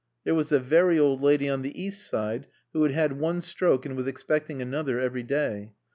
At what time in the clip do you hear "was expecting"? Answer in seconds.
3.95-4.59